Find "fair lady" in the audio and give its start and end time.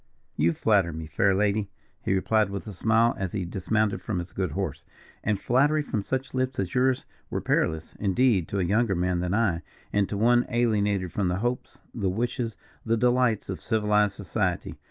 1.05-1.69